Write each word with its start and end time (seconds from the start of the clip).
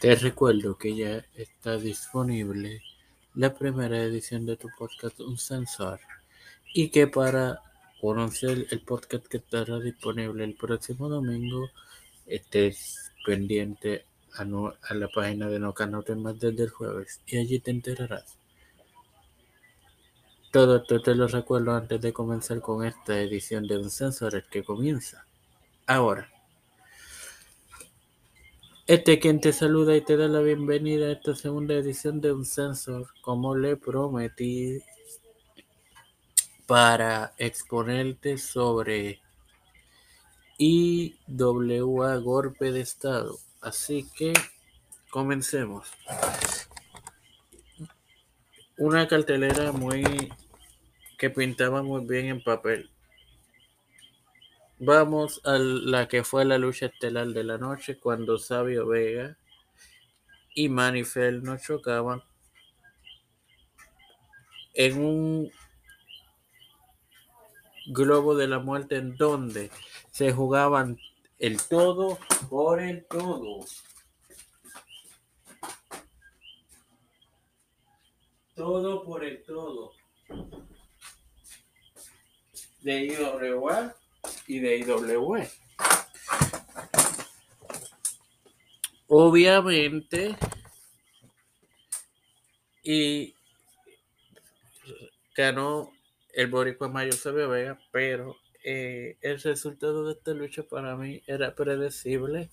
Te 0.00 0.14
recuerdo 0.14 0.78
que 0.78 0.94
ya 0.96 1.24
está 1.34 1.76
disponible 1.76 2.82
la 3.34 3.54
primera 3.54 3.98
edición 4.02 4.46
de 4.46 4.56
tu 4.56 4.68
podcast 4.78 5.18
Un 5.20 5.38
Sensor 5.38 6.00
y 6.72 6.90
que 6.90 7.06
para 7.08 7.60
conocer 8.00 8.66
el 8.70 8.80
podcast 8.82 9.26
que 9.26 9.38
estará 9.38 9.78
disponible 9.80 10.44
el 10.44 10.54
próximo 10.54 11.08
domingo 11.08 11.68
estés 12.26 13.12
pendiente 13.26 14.04
a, 14.34 14.44
no- 14.44 14.74
a 14.82 14.94
la 14.94 15.08
página 15.08 15.48
de 15.48 15.58
No 15.58 15.74
Canote 15.74 16.14
más 16.14 16.38
desde 16.38 16.64
el 16.64 16.70
jueves 16.70 17.20
y 17.26 17.38
allí 17.38 17.58
te 17.58 17.72
enterarás. 17.72 18.36
Todo 20.52 20.76
esto 20.76 21.02
te 21.02 21.14
lo 21.14 21.26
recuerdo 21.26 21.74
antes 21.74 22.00
de 22.00 22.12
comenzar 22.12 22.60
con 22.60 22.84
esta 22.86 23.18
edición 23.20 23.66
de 23.66 23.78
Un 23.78 23.90
Sensor 23.90 24.44
que 24.48 24.62
comienza 24.64 25.26
ahora. 25.86 26.30
Este 28.88 29.12
es 29.12 29.20
quien 29.20 29.38
te 29.38 29.52
saluda 29.52 29.94
y 29.94 30.00
te 30.00 30.16
da 30.16 30.28
la 30.28 30.40
bienvenida 30.40 31.08
a 31.08 31.12
esta 31.12 31.36
segunda 31.36 31.74
edición 31.74 32.22
de 32.22 32.32
Un 32.32 32.46
Sensor, 32.46 33.06
como 33.20 33.54
le 33.54 33.76
prometí, 33.76 34.82
para 36.66 37.34
exponerte 37.36 38.38
sobre 38.38 39.20
IWA 40.56 42.16
Golpe 42.16 42.72
de 42.72 42.80
Estado. 42.80 43.38
Así 43.60 44.08
que 44.16 44.32
comencemos. 45.10 45.90
Una 48.78 49.06
cartelera 49.06 49.70
muy 49.72 50.32
que 51.18 51.28
pintaba 51.28 51.82
muy 51.82 52.06
bien 52.06 52.24
en 52.28 52.42
papel. 52.42 52.90
Vamos 54.80 55.40
a 55.44 55.58
la 55.58 56.06
que 56.06 56.22
fue 56.22 56.44
la 56.44 56.56
lucha 56.56 56.86
estelar 56.86 57.26
de 57.26 57.42
la 57.42 57.58
noche 57.58 57.98
cuando 57.98 58.38
Sabio 58.38 58.86
Vega 58.86 59.36
y 60.54 60.68
Manifel 60.68 61.42
nos 61.42 61.62
chocaban 61.62 62.22
en 64.74 65.04
un 65.04 65.52
globo 67.86 68.36
de 68.36 68.46
la 68.46 68.60
muerte 68.60 68.98
en 68.98 69.16
donde 69.16 69.72
se 70.12 70.32
jugaban 70.32 70.96
el 71.40 71.60
todo 71.60 72.16
por 72.48 72.80
el 72.80 73.04
todo. 73.06 73.64
Todo 78.54 79.02
por 79.02 79.24
el 79.24 79.42
todo. 79.42 79.90
De 82.80 83.06
IWA 83.06 83.96
y 84.48 84.58
de 84.58 84.78
IWE. 84.78 85.48
Obviamente, 89.06 90.36
y 92.82 93.34
ganó 95.36 95.92
el 96.34 96.48
Boricua 96.48 96.88
Mayo 96.88 97.12
Sabio 97.12 97.48
Vega, 97.48 97.78
pero 97.92 98.36
eh, 98.64 99.16
el 99.20 99.40
resultado 99.40 100.06
de 100.06 100.12
esta 100.12 100.32
lucha 100.32 100.62
para 100.62 100.96
mí 100.96 101.22
era 101.26 101.54
predecible 101.54 102.50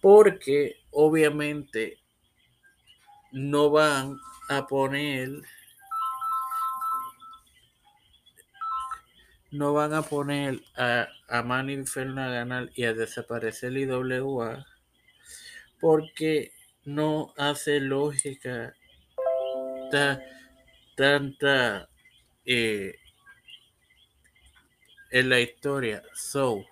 porque 0.00 0.76
obviamente 0.90 1.98
no 3.30 3.70
van 3.70 4.18
a 4.48 4.66
poner 4.66 5.42
no 9.58 9.72
van 9.72 9.94
a 9.94 10.02
poner 10.02 10.60
a, 10.76 11.08
a 11.28 11.42
Manny 11.42 11.72
Inferno 11.74 12.22
a 12.22 12.28
ganar 12.28 12.70
y 12.74 12.84
a 12.84 12.92
desaparecer 12.94 13.76
IWA 13.76 14.66
porque 15.80 16.52
no 16.84 17.32
hace 17.36 17.80
lógica 17.80 18.74
ta- 19.90 20.20
tanta 20.96 21.88
eh, 22.46 22.94
en 25.10 25.30
la 25.30 25.40
historia. 25.40 26.02
So 26.14 26.62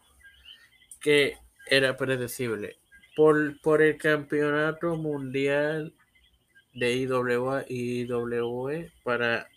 que 1.00 1.36
era 1.66 1.96
predecible. 1.96 2.76
Por, 3.16 3.60
por 3.60 3.82
el 3.82 3.98
campeonato 3.98 4.96
mundial 4.96 5.94
de 6.74 6.94
IWA 6.96 7.64
y 7.68 8.02
IWE 8.02 8.92
para 9.04 9.48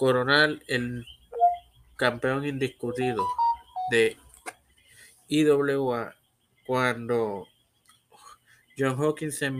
coronar 0.00 0.58
el 0.66 1.04
campeón 1.96 2.46
indiscutido 2.46 3.22
de 3.90 4.16
IWA 5.28 6.16
cuando 6.66 7.46
John 8.78 8.96
Hawkins 8.98 9.36
se 9.36 9.52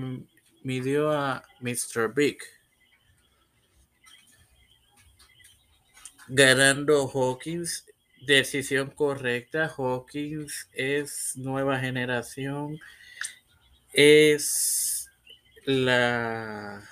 midió 0.63 1.13
a 1.13 1.45
Mr. 1.61 2.15
Big 2.15 2.39
ganando 6.29 7.07
Hawkins 7.07 7.85
decisión 8.27 8.89
correcta 8.93 9.71
Hawkins 9.77 10.71
es 10.73 11.37
nueva 11.37 11.79
generación 11.79 12.79
es 13.93 15.11
la 15.67 16.83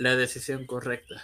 la 0.00 0.16
decisión 0.16 0.64
correcta. 0.64 1.22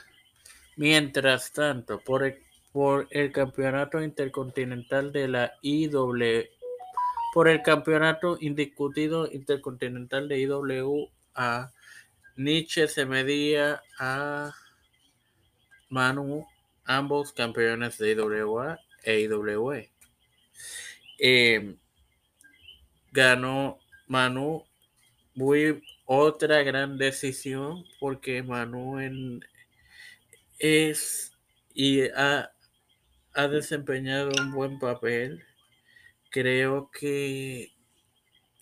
Mientras 0.77 1.51
tanto, 1.53 1.99
por 1.99 2.25
el, 2.25 2.43
por 2.73 3.09
el 3.11 3.33
campeonato 3.33 4.03
intercontinental 4.03 5.13
de 5.13 5.29
la 5.29 5.55
IW, 5.63 6.45
por 7.33 7.49
el 7.49 7.63
campeonato 7.63 8.37
indiscutido 8.39 9.33
intercontinental 9.33 10.29
de 10.29 10.41
IWA, 10.41 11.73
Nietzsche 12.37 12.87
se 12.87 13.07
medía 13.07 13.83
a 13.99 14.55
Manu, 15.89 16.47
ambos 16.85 17.33
campeones 17.33 17.97
de 17.97 18.13
IWA 18.13 18.79
e 19.03 19.21
IWE. 19.21 19.91
Eh, 21.19 21.77
ganó 23.11 23.79
Manu 24.07 24.67
muy 25.35 25.83
otra 26.07 26.63
gran 26.63 26.99
decisión 26.99 27.85
porque 28.01 28.43
Manu 28.43 28.99
en- 29.01 29.41
es 30.59 31.33
y 31.75 32.03
ha, 32.15 32.53
ha 33.35 33.49
desempeñado 33.49 34.31
un 34.41 34.53
buen 34.53 34.79
papel. 34.79 35.45
Creo 36.31 36.91
que 36.93 37.73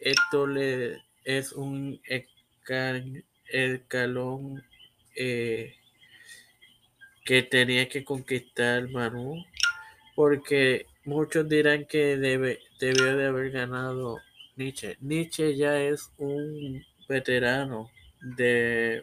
esto 0.00 0.46
le 0.46 1.02
es 1.24 1.52
un 1.52 2.00
esca- 2.08 3.24
escalón 3.48 4.64
eh, 5.16 5.74
que 7.24 7.42
tenía 7.42 7.88
que 7.88 8.04
conquistar 8.04 8.88
Manu 8.90 9.44
porque 10.16 10.86
muchos 11.04 11.48
dirán 11.48 11.86
que 11.86 12.16
debe, 12.18 12.60
debió 12.80 13.16
de 13.16 13.26
haber 13.26 13.50
ganado 13.52 14.18
Nietzsche. 14.56 14.96
Nietzsche 15.00 15.56
ya 15.56 15.80
es 15.82 16.12
un 16.18 16.84
veterano 17.08 17.90
de 18.20 19.02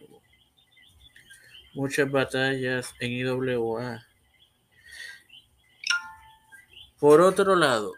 muchas 1.74 2.10
batallas 2.10 2.94
en 3.00 3.12
IWA. 3.12 4.06
Por 7.00 7.22
otro 7.22 7.56
lado, 7.56 7.94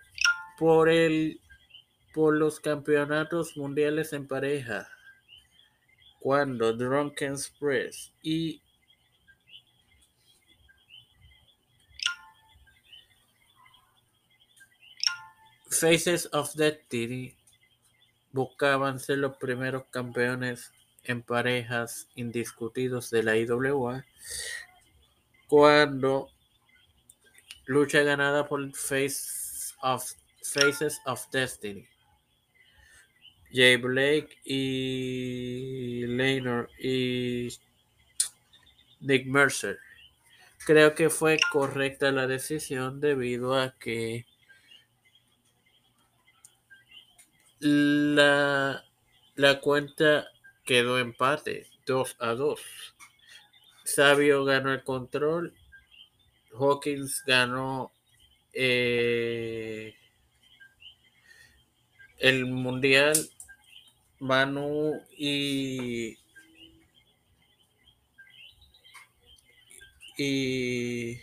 por 0.58 0.90
el 0.90 1.40
por 2.14 2.36
los 2.38 2.60
campeonatos 2.60 3.58
mundiales 3.58 4.14
en 4.14 4.28
pareja, 4.28 4.88
cuando 6.20 6.72
Drunken 6.72 7.34
Express 7.34 8.14
y 8.22 8.62
Faces 15.70 16.30
of 16.32 16.54
Destiny 16.54 17.36
buscaban 18.34 19.00
ser 19.00 19.20
los 19.20 19.38
primeros 19.38 19.86
campeones 19.92 20.74
en 21.04 21.22
parejas 21.22 22.10
indiscutidos 22.16 23.10
de 23.10 23.24
la 23.24 23.38
IWA 23.38 24.06
cuando 25.48 26.30
lucha 27.66 28.02
ganada 28.02 28.48
por 28.48 28.76
Face 28.76 29.74
of, 29.82 30.04
Faces 30.42 31.00
of 31.06 31.30
Destiny. 31.32 31.88
Jay 33.54 33.78
Blake 33.78 34.40
y 34.44 36.08
Laynor 36.08 36.72
y 36.80 37.50
Nick 39.00 39.28
Mercer. 39.28 39.78
Creo 40.66 40.96
que 40.96 41.12
fue 41.12 41.38
correcta 41.52 42.12
la 42.12 42.26
decisión 42.26 43.00
debido 43.00 43.54
a 43.54 43.76
que 43.78 44.26
la, 47.64 48.84
la 49.36 49.60
cuenta 49.60 50.28
quedó 50.66 51.00
empate 51.00 51.68
2 51.86 52.16
a 52.20 52.34
2. 52.34 52.62
Sabio 53.84 54.46
ganó 54.46 54.74
el 54.74 54.84
control. 54.84 55.54
Hawkins 56.54 57.24
ganó 57.26 57.92
eh, 58.54 59.96
el 62.20 62.46
mundial 62.46 63.18
Manu 64.20 65.02
y 65.18 66.18
y 70.18 71.20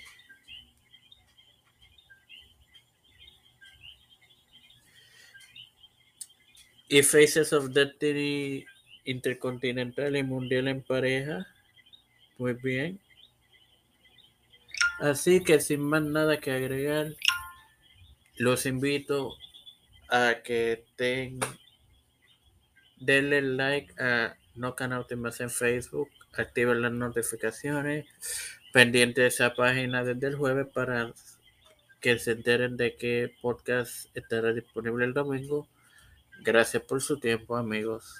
y 6.91 7.05
Faces 7.05 7.53
of 7.53 7.71
Destiny 7.71 8.67
Intercontinental 9.05 10.17
y 10.17 10.25
Mundial 10.25 10.67
en 10.67 10.83
pareja. 10.83 11.47
Muy 12.37 12.55
bien. 12.55 13.01
Así 14.99 15.43
que 15.45 15.61
sin 15.61 15.83
más 15.83 16.03
nada 16.03 16.39
que 16.41 16.51
agregar, 16.51 17.15
los 18.37 18.67
invito 18.67 19.37
a 20.09 20.43
que 20.43 20.73
estén, 20.73 21.39
denle 22.99 23.41
like 23.41 23.95
a 24.03 24.37
No 24.57 24.75
Canal 24.75 25.07
en 25.09 25.51
Facebook, 25.51 26.11
activen 26.33 26.83
las 26.83 26.93
notificaciones, 26.93 28.07
pendiente 28.73 29.21
de 29.21 29.29
esa 29.29 29.55
página 29.55 30.03
desde 30.03 30.27
el 30.27 30.35
jueves 30.35 30.67
para 30.75 31.15
que 32.01 32.19
se 32.19 32.33
enteren 32.33 32.77
de 32.77 32.97
qué 32.97 33.33
podcast 33.41 34.15
estará 34.17 34.53
disponible 34.53 35.05
el 35.05 35.15
domingo. 35.15 35.69
Gracias 36.43 36.83
por 36.83 37.01
su 37.03 37.21
tiempo, 37.21 37.57
amigos. 37.57 38.19